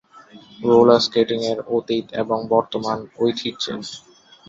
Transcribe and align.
Roller 0.65 1.01
স্কেটিং-র, 1.05 1.57
অতীত 1.77 2.05
এবং 2.21 2.37
বর্তমান 2.53 2.99
ঐতিহ্যের। 3.19 3.79